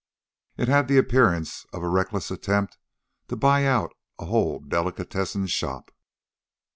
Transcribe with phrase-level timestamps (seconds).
[0.57, 2.79] It had the appearance of a reckless attempt
[3.27, 5.91] to buy out a whole delicatessen shop.